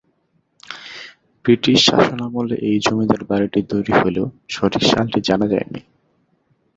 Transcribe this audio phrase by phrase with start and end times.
[1.45, 5.81] British শাসনামলে এই জমিদার বাড়িটি তৈরি হলেও সঠিক সালটি জানা যায়নি।